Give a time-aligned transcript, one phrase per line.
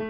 [0.00, 0.06] 2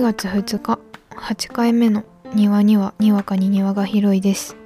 [0.00, 0.78] 月2日
[1.16, 4.56] 8回目の庭にはにわかに庭が広いです。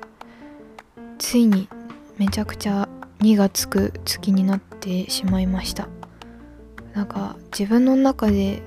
[1.18, 1.66] ついに
[2.18, 5.88] めちゃくちゃ2がつく月になってしまいました。
[6.92, 8.62] なんか自分の中で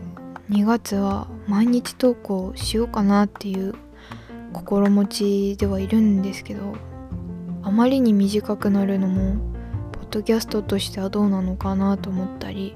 [0.50, 3.76] 2月は毎日投稿しようかなっていう
[4.52, 6.74] 心持ちではいるんですけど
[7.62, 9.57] あまりに短くなるのも
[10.08, 12.76] ッドキャストとしてはどうなのかなと思ったり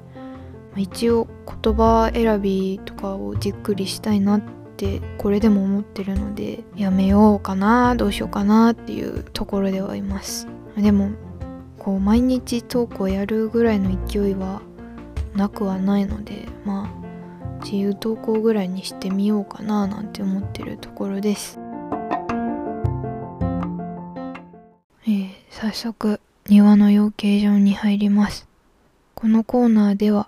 [0.75, 1.27] 一応
[1.63, 4.41] 言葉選びとかをじっくりしたいなっ
[4.77, 10.47] てこれでも思ってるのでやめようかなどうしようかなっていうところではいます。
[10.77, 11.11] でも
[11.77, 14.61] こう毎日投稿やるぐらいの勢いは
[15.35, 21.59] なくはないのでまあ自由投稿ぐらいにしてみようかななんて思ってるところです。
[25.03, 26.19] えー、早速
[26.49, 28.47] 庭の養鶏場に入ります。
[29.13, 30.27] このコーナーでは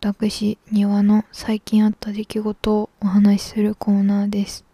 [0.00, 4.64] 私庭の最近あった出来事をお話しするコーナーです。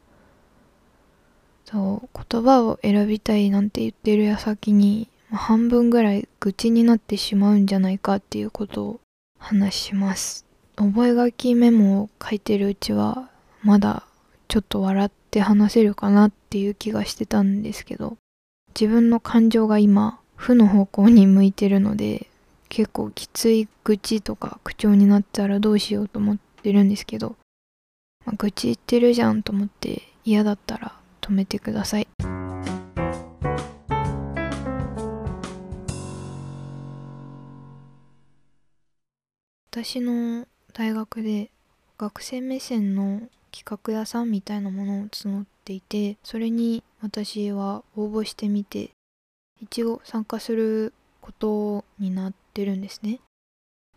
[1.64, 9.01] そう言葉を選びたいなんて言ってる矢先に半分ぐらい愚痴になってしまうんじゃないかっていうことを
[9.39, 10.45] 話します。
[10.77, 13.30] 覚書メモを書いてるうちは
[13.62, 14.05] まだ
[14.48, 18.19] ちょっと笑って話せるかなっていう気がしてたんですけど
[18.78, 22.28] 自分の感情が今負の方向に向いてるので
[22.68, 27.36] 結構きつい愚痴とか口調になったらどうしようと思ってるんですけど、
[28.24, 32.08] まあ、愚痴言ってるじゃんと思って嫌だったら止めてください。
[39.70, 41.50] 私の大学で
[41.98, 48.90] 学生目線の企画屋さんみたいなものを募っていてそれに私は応募してみて
[49.65, 53.20] 一応参加することになってるんですね。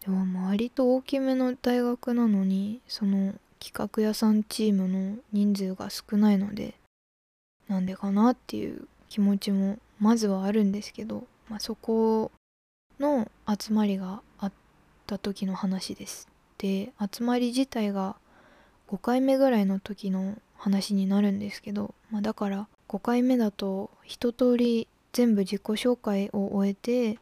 [0.02, 6.76] でも割と大きめの大学なのにその企画屋さんチームの人数が少ないので
[7.68, 12.32] なんでかなっていう気持ちもまずはあるんですけど、まあ、そこ
[13.00, 14.52] の集まりがあっ
[15.06, 16.30] た時の話です。
[16.58, 18.16] で集まり自体が
[18.88, 27.18] 5回目ぐらいの時の話になるんですけど、まあ、だから5回目だと一通り全部自己紹介を終えて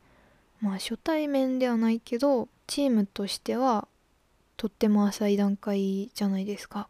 [0.60, 3.88] まあ初対面ではないけどチームとしては
[4.58, 6.90] とっても浅い段階じゃないですか。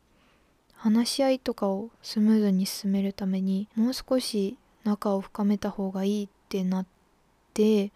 [0.73, 6.85] 話し合いとかをスムーズに進めるためにもう少し仲を深めた方がいいってなっ
[7.53, 7.91] て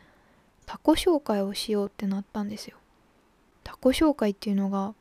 [0.68, 2.78] 他己紹介をしようってなったんですよ。
[3.64, 4.94] 他己紹介っていうのが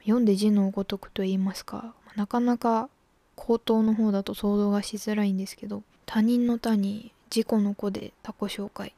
[0.00, 2.88] 読んで字のごとくと言いますかなかなか
[3.36, 8.94] 口頭の方だと想像がしづらいんですけど他人の他に自己の子で他己紹介。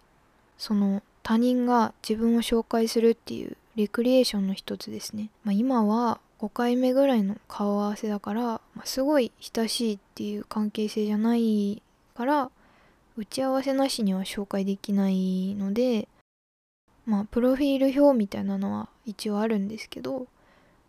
[0.58, 11.82] その他人が自分を紹介するっていうレクリエーションの一つですね、まあ、今は5回目ぐらいの顔合わせだから、まあ、すごい親しいっていう関係性じゃない
[12.14, 12.50] から
[13.16, 16.08] 打ち合わせなしには紹介できないので
[17.06, 20.26] まあプロフィール表みたいなのは一応あるんですけど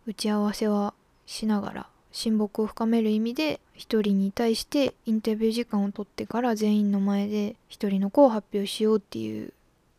[0.06, 0.94] 打ち合わせは
[1.26, 1.86] しながら
[2.16, 9.52] 親睦を深める意味で1人に対してインタビュー時間を取ってから全員の前で1人の子を発表しようっていう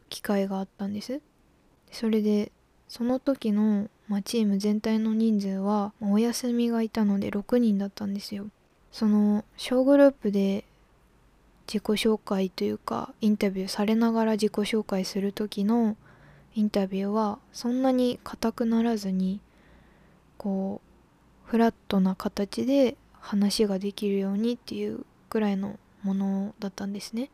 [0.09, 1.21] 機会があったんです。
[1.91, 2.51] それで
[2.87, 8.47] その時の、まあ、チーム全体の人数は、まあ、お休みがいたので6人だったんですよ。
[8.91, 10.65] その小グループで
[11.67, 15.95] 自己紹介というかインタビューされながら自己紹介する時の
[16.55, 19.39] インタビューはそんなに硬くならずに
[20.39, 20.86] こう
[21.47, 27.29] フラットな形で話ができるようにっていうくらいのものだったんですね。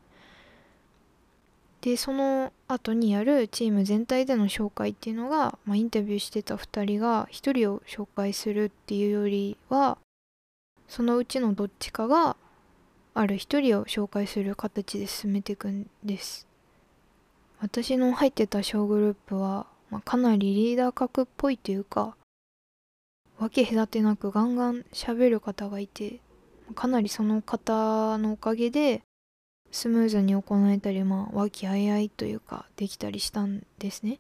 [1.82, 9.98] でその後にやるチーム全体での紹介っていうのが、まあ、インタビューしてた2人が1人を紹介するっていうよりは
[10.88, 12.38] そのうちのどっちかが
[13.14, 16.48] ある1人を紹介する形で進めていくんです。
[17.60, 22.16] 私の入ってた小グループは、まあ、かなりリーダー格っぽいというか
[23.44, 26.22] 分け隔てなくガンガン喋る方がいて
[26.76, 29.02] かなりその方のおかげで
[29.70, 34.20] スムーズに行えたりまあ和気あいあいというかできたりしたんですね。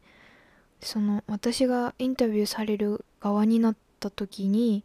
[0.81, 4.83] その私がインタビューされる側になった時に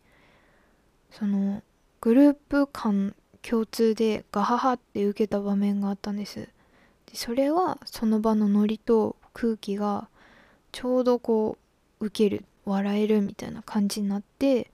[1.11, 1.65] その
[2.01, 6.37] グループ間共通でガハハって受けた場面があったんです。
[6.37, 6.49] で
[7.15, 10.09] それはその場のノリと空気が
[10.71, 11.59] ちょうどこ
[11.99, 14.71] う受ける笑えるみたいな感じになって、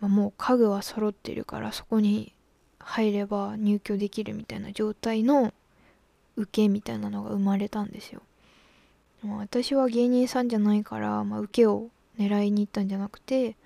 [0.00, 2.34] まあ、もう家具は揃ってるからそこに
[2.78, 5.52] 入れば入居できるみたいな状態の
[6.36, 8.22] 受けみたいなのが生まれたんですよ。
[9.22, 11.88] まあ、私は芸人さんじゃないから、まあ、受けを
[12.18, 13.56] 狙いに行ったんじゃなくて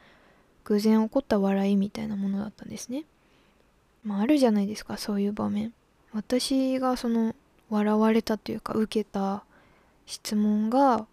[0.64, 3.04] 偶然起こった笑いみたいなものだったんですね。
[4.02, 5.72] まあ、あるじゃないですかそういう場面。
[6.12, 7.34] 私がその
[7.70, 9.44] 笑われたというか受けた
[10.06, 11.06] 質問が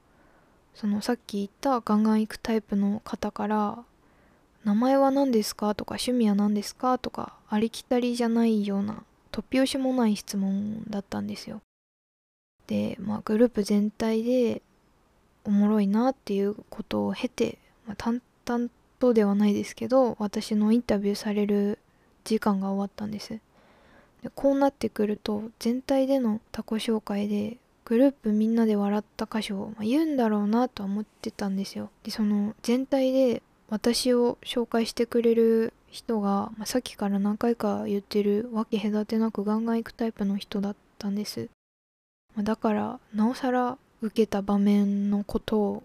[0.76, 3.84] そのさっき言ったガンガン行くタイプの方から
[4.64, 11.62] 「名前は何ですか?」とか「趣味は何ですか?」とかありきたりじゃないような突拍子もない質問だったんですよ。
[12.68, 14.62] で、まあ、グループ全体で
[15.44, 18.70] おもろいなっていうことを経て、まあ、淡々
[19.00, 21.80] とではないですけど私のインタビューされる
[22.24, 23.40] 時間が終わったんです
[24.22, 27.58] でこうなってくると全体での他己紹介で
[27.92, 31.90] グループみんなで笑った箇所を、まあ、言うんだろうなとは思ってたんですよ。
[32.04, 41.50] でその全体で私を紹介してくれる人が、まあ、さっきから何回か言ってるわけ隔てなくガンガン行くタイプの人だったんです、
[42.34, 45.84] まあ、だからなおさら受けた場面のことを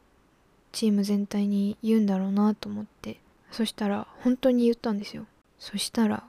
[0.71, 3.19] チーム全体に言うんだろうなと思って。
[3.51, 5.27] そしたら本当に言ったんですよ。
[5.59, 6.23] そしたら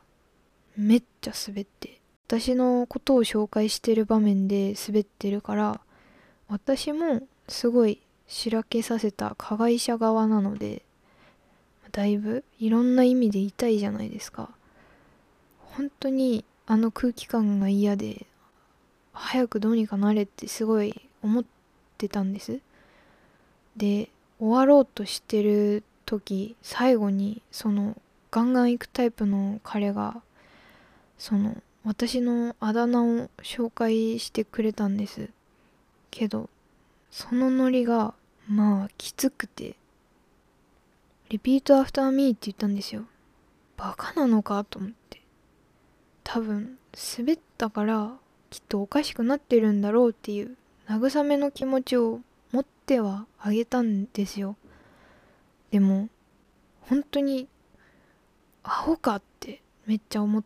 [0.76, 5.80] めっちゃ滑って私のことを紹介してる場面で滑ってるから
[6.50, 10.82] 私もすごいしらけさせた加害者側なので
[11.94, 14.50] だいぶいろんな意味で痛いじゃないですか。
[15.58, 18.26] 本当にあの空気感が嫌で
[19.14, 21.46] 早くどうにかなれってすごい思っ
[21.98, 22.60] てたんです。
[23.78, 27.96] で終わろうとしてる時最後にその
[28.32, 30.22] ガンガン行くタイプの彼が
[31.18, 31.56] その
[31.88, 35.30] 私のあだ名を紹介してくれたんです。
[36.12, 36.50] けど
[37.12, 38.14] そのノリが
[38.46, 39.78] まあきつくて。
[41.30, 43.04] repeat after me って言ったんですよ。
[43.78, 45.22] バカなのかと思って。
[46.26, 46.78] 多分
[47.18, 48.18] 滑ったから
[48.50, 50.58] きっとおかしくなってるんだろうっていう
[50.90, 52.20] 慰めの気持ちを
[52.52, 54.58] 持ってはあげたんですよ。
[55.72, 56.10] でも
[56.82, 57.48] 本当に
[58.64, 60.44] アホかってめっちゃ思っ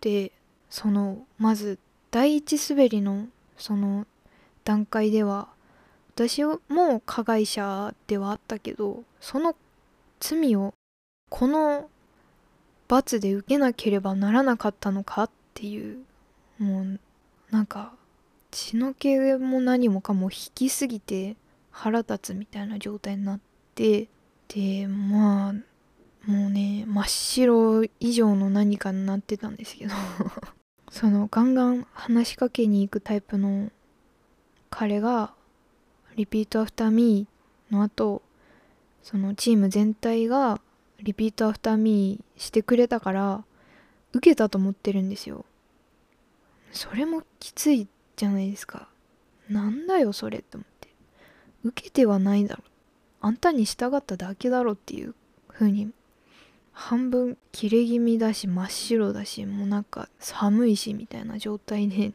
[0.00, 0.30] て。
[0.74, 1.78] そのまず
[2.10, 4.08] 第一滑りのその
[4.64, 5.46] 段階では
[6.16, 9.54] 私も加害者ではあったけどその
[10.18, 10.74] 罪を
[11.30, 11.88] この
[12.88, 15.98] 罰で受けなければならなかったのかっていう
[16.58, 17.00] もう
[17.52, 17.92] なんか
[18.50, 21.36] 血の気も何もかも引きすぎて
[21.70, 23.40] 腹立つみたいな状態になっ
[23.76, 24.08] て
[24.48, 25.52] でまあ
[26.28, 29.94] もうね真っ白以上の何かになってたんですけど。
[30.94, 33.72] そのガンガン話しかけに行くタイプの
[34.70, 35.34] 彼が
[35.74, 38.22] 「repeat after me」の後
[39.02, 40.60] そのチーム全体が
[41.00, 43.44] repeat after me してくれたから
[44.12, 45.44] 受けたと思ってるんですよ。
[46.70, 48.88] それもきついじゃないですか。
[49.48, 50.90] なんだよそれって思って。
[51.64, 52.62] 受けてはないだろ。
[53.20, 55.16] あんたに従っただけだろっていう
[55.48, 55.90] 風に
[56.74, 62.12] 半分切れ気味だし真っ白だしもうなんか寒いしみたいな状態で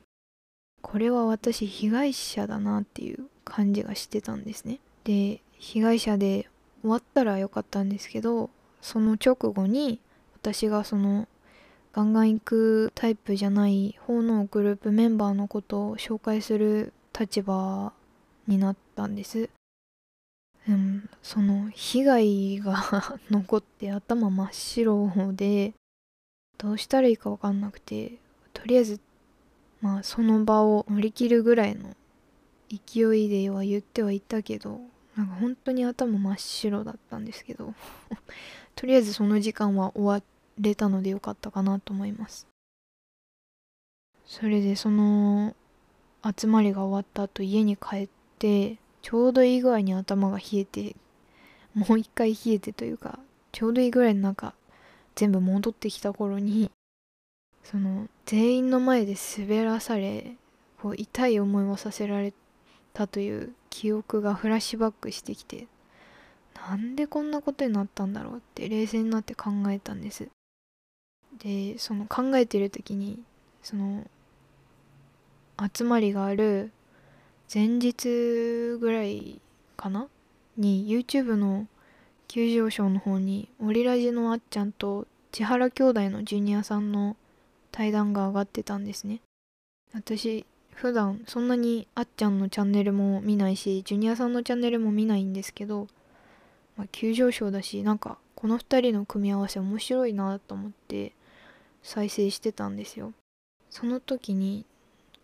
[0.82, 6.48] これは私被害者だなっていう感じがしてたんですねで被害者で
[6.82, 8.50] 終わったらよかったんですけど
[8.82, 10.00] その直後に
[10.36, 11.28] 私がその
[11.92, 17.92] ガンガン行くタイプじゃない方のグループメンバーのことを紹介する立場
[18.48, 19.50] になったんです。
[20.68, 25.74] うん、その被害が 残って頭真っ白で
[26.58, 28.18] どうしたらいいか分かんなくて
[28.54, 29.00] とりあえず
[29.82, 31.96] まあその場を乗り切るぐらいの
[32.70, 34.82] 勢いでは言ってはいたけど
[35.16, 37.74] なんか本当に頭真っ白だったんですけど
[38.76, 40.24] とりあえずその時間は終わ
[40.60, 42.48] れたのでよかったかなと思います。
[44.26, 45.56] それでその
[46.38, 48.78] 集まりが終わった後家に帰って
[49.10, 50.96] ちょうどいい具合に頭が冷えて
[51.74, 53.18] もう一回冷えてというか
[53.52, 54.54] ちょうどいいぐらいの中
[55.16, 56.70] 全部戻ってきた頃に
[57.64, 60.36] その全員の前で滑らされ
[60.80, 62.34] こう痛い思いをさせられ
[62.94, 65.66] たという記憶がフラッシュバックしてきて
[66.70, 70.28] なんでこんなことになったんだろうって冷静になって考えたんです。
[71.40, 73.20] でその考えてる時に
[73.64, 74.06] その
[75.74, 76.72] 集まりがある
[77.52, 79.42] 前日ぐらい
[79.76, 80.08] かな？
[80.56, 81.66] に YouTube の
[82.28, 87.16] 急上昇の方にオリラジのあっちゃんと千原兄弟のジュニアさんの
[87.72, 89.22] 対談が上がってたんですね。
[89.94, 95.88] 私普段そんなにあっちゃんのチャンネルも見ないしジュニアさんのチャンネルも見ないんですけど、
[96.78, 101.14] まあ、急上昇だしなんかこの2人の組み合わせ面白いなと思って
[101.82, 103.12] 再生してたんですよ。
[103.72, 104.66] その時に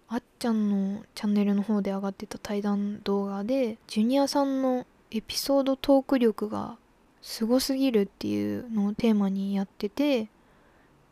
[0.08, 6.78] あっちゃんのチャンネルの方で上がってた対談動画でジュニアさんのエピソードトーク力が
[7.22, 10.28] すごすぎるっていうのをテーマにやってて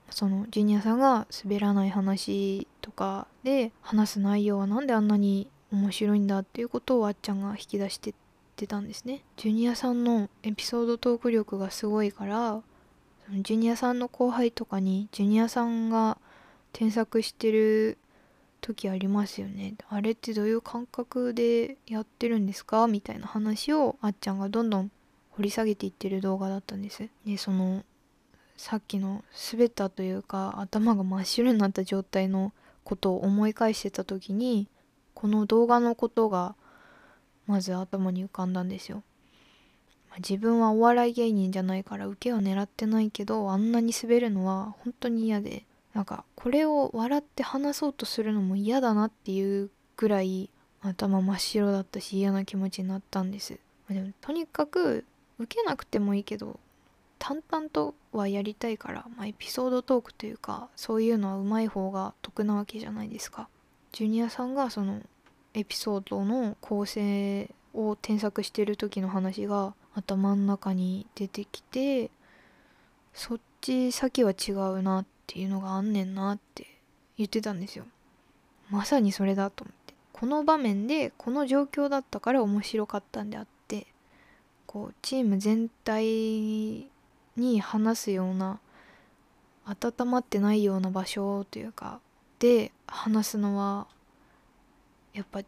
[0.10, 8.14] そのジュニアさんが滑らない話とかで話す内容は何であんなに面白いんだっていうことをあっちゃんが引き出してっ
[8.56, 9.24] てたんですね。
[9.38, 12.62] ジュニアさんのエピソードトーク力がすごいから
[13.32, 16.18] ジュニアさんの後輩とかにジュニアさんが
[16.72, 17.98] 添削してる
[18.64, 19.76] 時ありますよね。
[19.90, 22.88] あれってどういう感覚でやってるんですか？
[22.88, 24.90] みたいな話をあっちゃんがどんどん
[25.32, 27.10] 掘り下げていってる動画だったんです。
[27.26, 27.84] でその
[28.56, 32.54] さっきの滑ったというか頭が真っ白になった状態の
[32.84, 34.68] ことを思い返してた時に
[35.14, 36.56] この動画のことが
[37.46, 39.04] まず頭に浮かんだんですよ。
[40.20, 45.66] 自分はお笑い芸人じゃないから受けは狙ってないけどあんなに滑るのは本当に嫌で。
[45.94, 50.50] なんかこれを笑って話そうとするのも嫌だなっていうぐらい
[50.82, 53.60] 頭真っ白だったし嫌な気持ちになったんです。
[53.90, 55.06] でもとにかく
[55.40, 56.60] 受けなくてもいいけど
[57.20, 63.48] 淡々とはやりたいから、まあ、エピソードトークというかそういうのはうまい方が得なわけじゃないですか。
[63.92, 65.02] ジュニアさんがその
[65.54, 72.10] エピソードの構成を添削してる時の話が頭の中に出てきて
[73.14, 76.68] そっち先は違うなっっていうのがあんねんなって
[77.18, 77.86] 言ってたんですよ。
[78.70, 83.88] まさにそれだと思ってこの場面でこの状況だったから面白かったんであって
[84.66, 86.90] こうチーム全体
[87.36, 88.60] に話すような
[89.66, 92.00] 温まってないような場所というか
[92.40, 93.88] で話すのは
[95.14, 95.42] やっぱ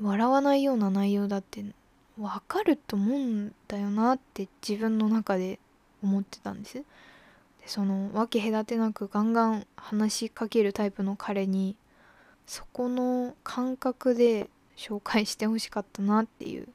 [0.00, 1.64] 笑わないような内容だって
[2.18, 5.58] 分かると思うんだよなって自分の中で
[6.02, 6.82] 思ってたんです
[7.68, 11.76] その分け隔てなくガンガン話しかけるタイプの彼に
[12.46, 16.68] そこの感覚で紹介してほしかったなっていう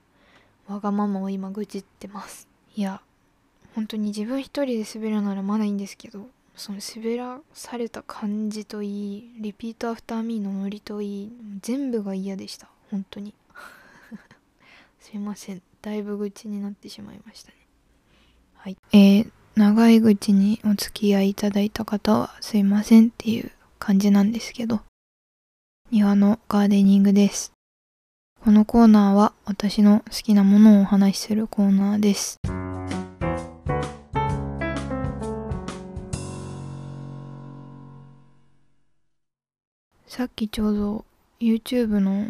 [0.67, 2.47] わがままを今愚痴ってます。
[2.75, 3.01] いや
[3.75, 11.31] 本当に自分一人で滑るならまだいいんですけどその滑らされた感じといい repeat after me のノリといい
[11.61, 12.67] 全部が嫌でした。
[12.91, 13.33] 本当に。
[15.01, 15.61] すいません。
[15.81, 17.57] だいぶ愚痴になってしまいましたね。
[18.57, 18.77] はい。
[18.91, 24.81] えー、長い愚痴にお付き合いいただいた方はすいませんっていう感じなんですけど
[25.91, 27.53] 庭のガーデニングです
[28.43, 32.41] このコーナーは私の好きなものをお話しするコーナーです。
[40.07, 41.05] さっきちょうど
[41.39, 42.27] YouTube の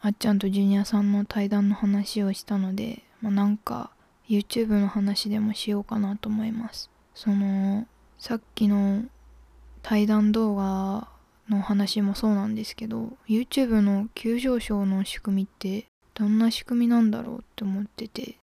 [0.00, 3.90] あっちゃんとジュニアさんの対談の話をしたので、まあ、なんか
[4.30, 7.86] YouTube の話でもしようかなと思いますその
[8.18, 9.02] さっきの
[9.82, 11.08] 対談動画
[11.48, 18.36] の話もそうなんですけど YouTube の急上昇の仕組みってどんな仕組みなんだろうって思ってて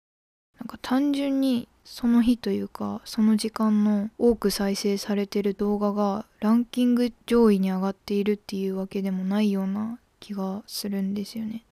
[0.59, 11.63] なんか単純にその日というかその時間の多く再生されてる動画がランキング上位に上がっているっていうわけでもないような気がするんですよね。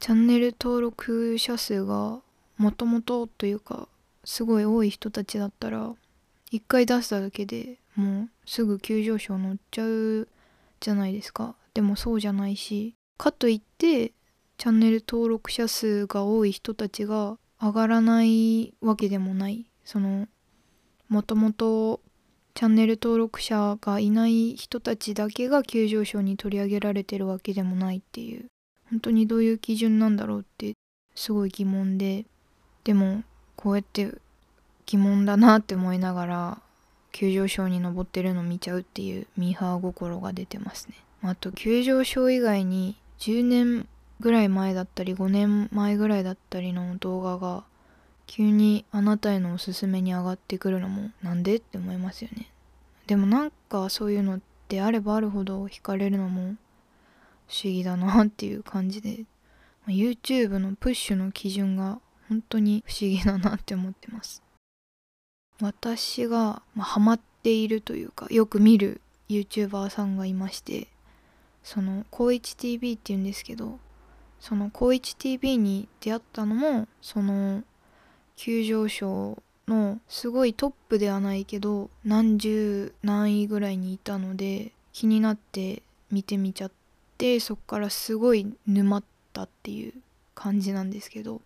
[0.00, 2.20] チャンネル登録者数が
[2.62, 3.88] もともとというか
[4.22, 5.92] すごい多い人たちだったら
[6.52, 10.28] 一回出しただけでもうすぐ急上昇乗っちゃう
[10.78, 11.56] じゃないですか。
[11.74, 14.12] でもそうじゃないしかといって
[14.58, 20.28] チャンネル登録者数が多い人たちが上がらないわけでもないその
[21.08, 22.00] もともと
[22.54, 28.46] チャンネル登録者がいない人たちだけが急上昇に取り上げられてるわけでもないっていう
[28.88, 30.74] 本当にどういう基準なんだろうって
[31.16, 32.26] すごい疑問で
[32.84, 33.22] でも
[33.56, 34.12] こうやって
[34.86, 36.58] 疑問だなって思いながら
[37.12, 40.94] 急上昇に登ってるの見ちゃうっていうミーハー心が出てますね。
[41.22, 43.86] あと急上昇以外に10年
[44.20, 47.64] ぐらい前だったり5年前ぐらいだったりの動画が
[48.26, 52.50] 急にあなたへのおすすめに上がってくるのもなんでって思いますよね。
[53.06, 56.56] でもなんかそういうのってあればあるほど惹かれるのも
[57.48, 59.24] 不思議だなっていう感じで。
[59.88, 62.00] YouTube のプッシュの基準が
[62.32, 64.42] 本当に不思議だなって思ってます。
[65.60, 70.88] 私が、ま、ハマっているというかよく見る YouTuber さんがいまして
[71.62, 73.78] その「高一 TV」っていうんですけど
[74.40, 77.62] その高一 TV に出会ったのもその
[78.34, 86.72] 急上昇のすごいトップではないけど何十何位ぐらいにいたので気になって見てみちゃっ
[87.18, 89.92] てそっからすごい沼ったっていう
[90.34, 91.42] 感じなんですけど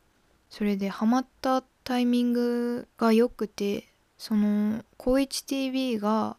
[0.56, 6.38] それでハマったタイミングが良くてその高一 TV が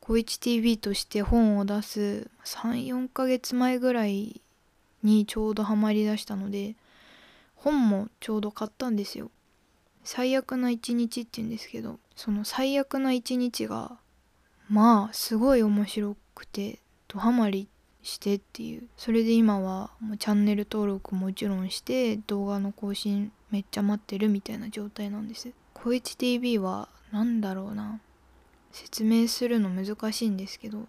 [0.00, 4.42] 小一 TV として本を出す34ヶ月前ぐらい
[5.02, 6.74] にちょうどハマりだしたので
[7.54, 9.30] 本もちょうど買ったんですよ。
[10.04, 13.96] 最悪な一日って言うんですけどその最悪な一日が
[14.68, 17.66] まあすごい面白くてドハマり
[18.02, 18.88] してっていう。
[18.96, 25.52] それで今はもうチャンネル登録もちろんして動画の更新めっちゃ待ってるみたいな状態なんです。
[25.74, 28.00] 小一 TV は何だろうな。
[28.72, 30.86] 説明するの難しいんですけど。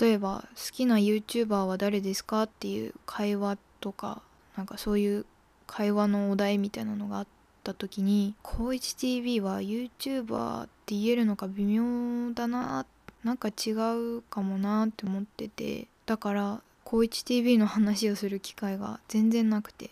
[0.00, 4.22] 例えば好きな YouTuber は誰ですかっていう会話とか
[4.56, 5.26] なんかそういう
[5.66, 7.26] 会話のお題みたいなのがあっ
[7.62, 12.86] た時に「高一 TV は YouTuber って言えるのか微妙だな。
[13.22, 15.88] なんか違うかもなって思ってて。
[16.06, 19.90] だから高一 TV の話をする機会が全然なくて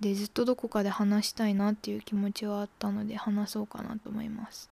[0.00, 4.70] でずっとどこかで話したいなっていう気持ちはあったので話そうかなと思います。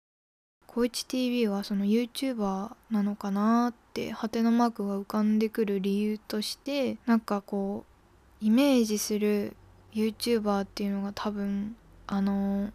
[0.66, 7.84] 高一 TV はその YouTuber なのかなってハテナマークが浮かんでくる理由としてなんかこ
[8.42, 9.58] うイメージする
[9.94, 11.75] YouTuber っていうのが多分
[12.08, 12.72] あの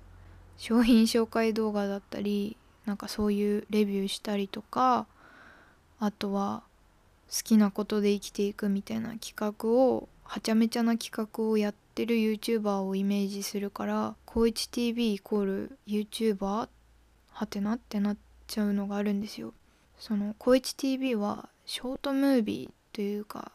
[0.58, 5.06] 商品紹介動画だったりなんかそういうレビューしたりとか
[5.98, 6.62] あとは
[7.30, 16.68] 好きなことで生きていくみたいな企画をはちゃめちゃな企画をやってる YouTuber をイメージするから「高一 TV イコール YouTuber?」
[17.30, 18.16] はてなってなっ
[18.46, 19.52] ちゃうのがあるんですよ。
[19.98, 23.52] その高一 TV はショートムービーというか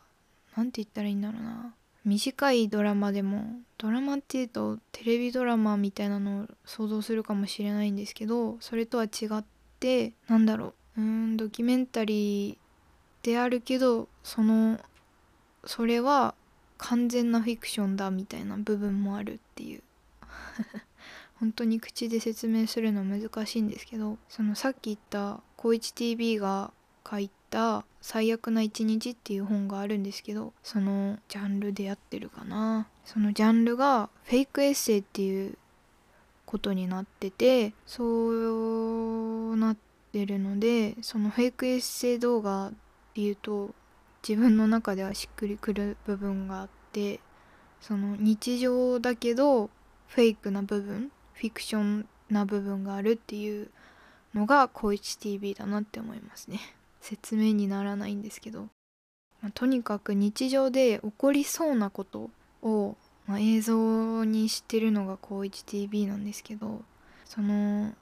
[0.56, 1.74] 何て言ったらいいんだろうな
[2.04, 9.44] 短いドラマでもドラマっていうとテレビドラマみたいなのを想像するかもしれないんですけどそれとは違っ
[9.80, 12.58] てなんだろううんドキュメンタリー
[13.24, 14.80] であるけどその
[15.66, 16.34] それは
[16.78, 19.84] 完全なフィクションだみたいな部分もあるっていう。
[21.40, 26.72] 本当に口で説明するの難しいんですけどそのさっき言った「高一 TV」が
[27.10, 32.88] 書いた「最悪な一日」っていう本があるんですけどそのジャンルでやってるかな。
[33.06, 35.58] そのジャンルがフェイクエッセイっていう
[36.46, 39.78] ことになっててそうなっ
[40.12, 42.72] てるのでそのフェイクエッセイ動画
[43.12, 43.74] っていうと
[44.28, 47.20] 自分の中ではしっくりくる部分があって
[47.82, 49.70] その日常だけど
[50.08, 53.70] フェイクな部分フィクションな部分があるっていう
[54.34, 56.60] のが高一 TV だなって思いますね。
[57.02, 58.68] 説明にならないんですけど、
[59.42, 62.30] まあ、とにかく日常で起こりそうなこと
[62.62, 62.96] を、
[63.26, 66.84] まあ、映像にしてるのが高一 TV なんですけど
[67.26, 67.94] その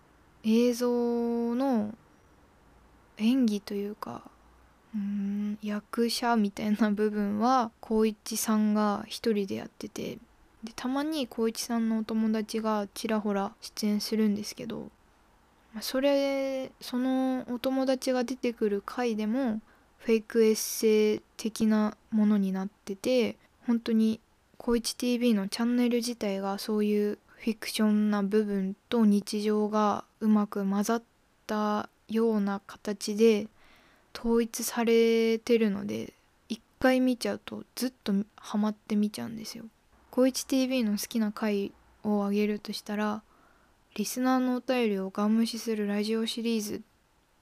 [0.44, 1.96] 映像の
[3.18, 4.24] 演技というか
[4.96, 10.18] うん役者みたいな部分は光一さんが一人でやってて
[10.64, 14.90] でたまに光一さんのお友達がちらほら出演するんですけど
[15.82, 19.62] それそのお友達が出てくる回でも
[20.00, 24.20] フェイクエッセイ的なものになってて本当に
[24.60, 31.04] 光一 TV のチャンネル自体がそういうフィクションな部分と日常がうまく混ざっ
[31.48, 33.48] たような形で
[34.16, 36.14] 統一されてるので
[36.48, 39.66] 一回見ちゃうとずっとハマって見ちゃうんですよ。
[40.12, 41.72] 高一 TV の好きな回
[42.04, 43.22] をあげるとしたら
[43.96, 46.82] リスナーのお便りをガン無視するラジオシリーズ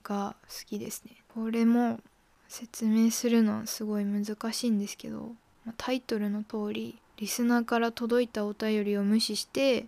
[0.03, 1.11] が好きですね。
[1.33, 1.99] これも
[2.47, 5.33] 説明するのはすごい難しいんですけど
[5.77, 9.85] タイトルの通りリスナーから届いたお便りを無視して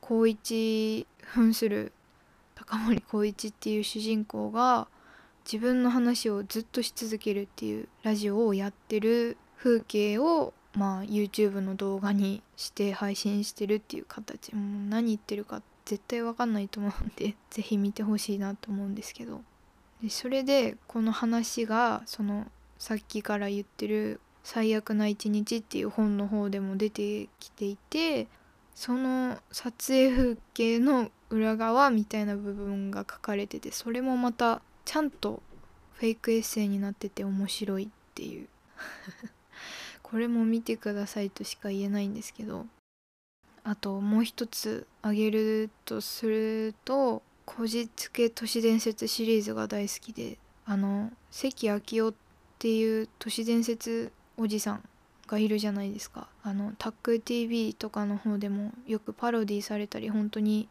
[0.00, 1.92] 高一扮する
[2.54, 4.86] 高森光一っていう主人公が
[5.44, 19.42] 自分の話をずっとし続けるっていうラジオをやってる風景をまあ YouTube の動画にして配信してるっていう形もう何言ってるか絶対わかんないと思うんで 是非見てほしいなと思うんですけど。
[20.02, 28.26] でそれでこの話がそのさっきから言ってる「最悪な一日」っていう本の方でも出てきていて
[28.74, 35.40] その撮影風景の裏側みたいな部分が書かれててそれもまたちゃんと
[35.92, 38.48] フェイクエッセイになってて面白いっていう。
[40.02, 42.66] これも見てくださいとしか言えないんですけど。
[43.62, 50.38] あともう一つあげるとすると「こじつけ都市伝説」シリーズが大好きで。
[50.64, 51.76] あの関明
[52.06, 52.14] 夫っ
[52.58, 54.88] ていう都市伝説おじさん
[55.28, 56.28] がいるじゃないですか。
[56.42, 60.68] あのタック TV とかの方でもよくパロディされたり本当に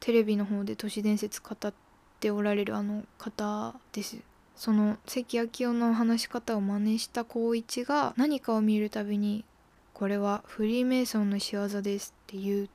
[0.00, 1.72] テレビの方で都市伝説語っ
[2.20, 4.18] ておられるあの方です。
[4.56, 9.44] その関明夫の話し方を真似した光一が何かを見るたびに
[9.92, 12.70] 「これはフリーメイソンの仕業です」っていう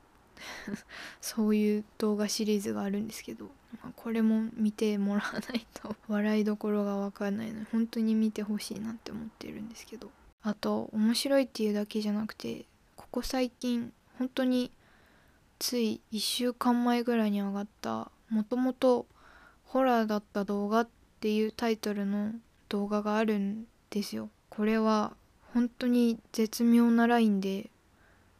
[1.20, 3.50] そういう動画シリーズがあるんですけど
[3.82, 10.10] まあ、これも見てもらわないと笑いどころが分かんないので本当に見てほしいなって思ってるんですけど。
[10.44, 12.64] あと面白いっていうだけじゃなくて
[12.96, 14.72] ここ最近本当に
[15.60, 19.06] つい1週間前ぐらいに上がったもともと
[19.72, 20.88] ホラーだった動画っ
[21.20, 22.32] ていうタイトルの
[22.68, 25.14] 動画があるんですよこれは
[25.54, 27.70] 本当に絶妙なラインで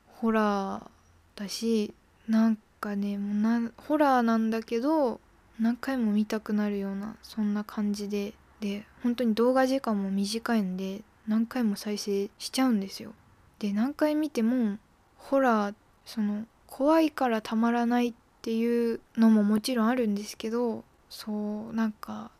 [0.08, 1.94] ホラーだし
[2.28, 5.20] なんかねもうなホラーなんだけど
[5.58, 13.12] 何回も見たくなるようなそんな感じでで本当に動画時間も短いんで何回も再生しちゃうんですよ。
[13.58, 14.76] で何回見ても
[15.16, 21.30] ホラーその怖いからたまらないっていうのももちろんあるんですけどそ
[21.70, 22.30] うなんか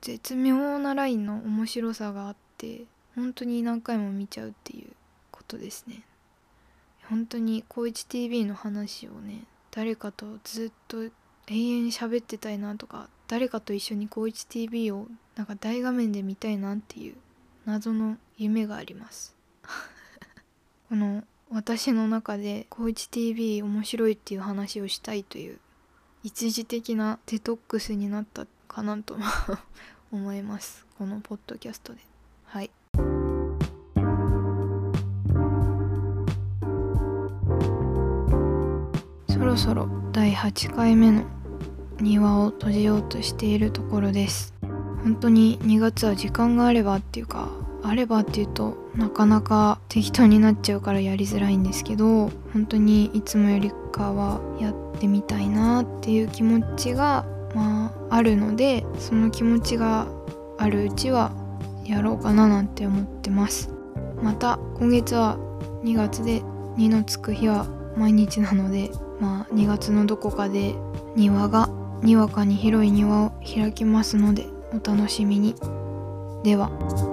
[0.00, 4.88] 絶妙なラインの面白さがあって本当に何回も見ちゃうっていう
[5.30, 6.02] ことですね。
[7.10, 11.10] 本当に高一 TV の話をね誰かとずっと永
[11.48, 17.16] 遠に喋ってたいなとか誰かと一緒に高一 TV をなんか大画面で見たいなっていう
[17.66, 19.36] 謎の夢があります
[20.88, 25.58] この私の中で高一 TV 面白いっていう話をしたいという
[26.24, 29.16] 一時的なデトックスになったかなと
[30.12, 30.86] 思います。
[30.96, 32.00] このポッドキャストで。
[32.44, 32.70] はい。
[39.28, 41.24] そろそろ第8回目の
[42.00, 44.54] 庭を閉じようとしているところです。
[45.02, 47.48] 本当に2月は時間があればっていうか
[47.82, 60.06] あればっていうとなかなか適当になっちゃうからやりづらいんですけど本当にいつもよりかはやってみたいなっていう気持ちがまああるのでその気持ちが
[60.58, 61.32] あるうちは
[61.84, 63.70] やろうかななんて思ってます。
[64.22, 65.36] また今月は
[65.82, 66.42] 2月で
[66.76, 67.66] 2のつく日は
[67.96, 68.90] 毎日なので
[69.20, 70.74] まあ2月のどこかで
[71.16, 71.68] 庭が
[72.02, 75.54] にわかに広い庭を開きますのでお楽しみに。
[76.44, 77.11] では。